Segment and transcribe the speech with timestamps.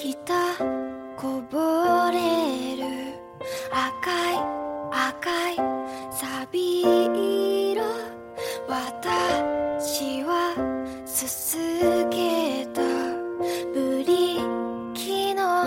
[0.00, 0.56] ひた
[1.16, 1.58] こぼ
[2.12, 2.84] れる。
[3.72, 4.38] 赤い
[4.92, 5.56] 赤い
[6.12, 7.82] 錆び色。
[8.68, 10.54] 私は
[11.04, 11.58] すす
[12.10, 12.80] けた。
[13.74, 14.38] ブリ
[14.94, 15.66] キの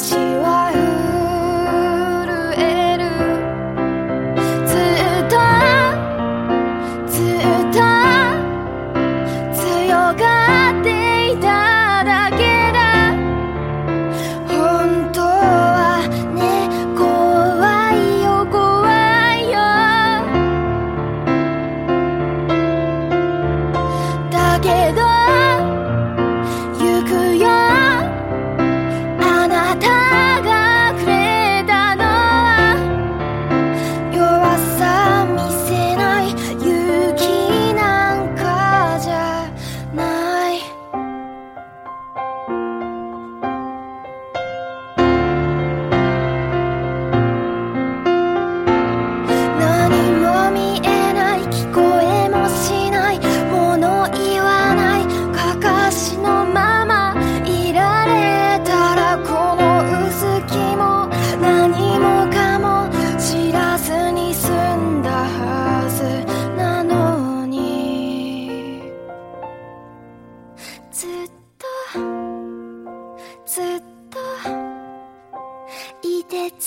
[0.00, 0.79] 戏外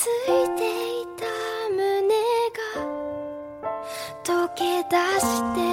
[0.03, 0.09] つい
[0.57, 1.23] ていた
[1.71, 2.09] 胸
[2.51, 2.83] が
[4.21, 5.72] 溶け出して